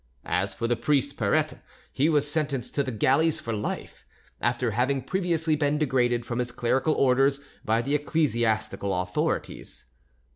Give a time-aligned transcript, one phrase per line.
[0.25, 1.63] As for the priest Perette,
[1.93, 4.03] he was sentenced to the galleys for life,
[4.41, 9.85] after having previously been degraded from his clerical orders by the ecclesiastical authorities.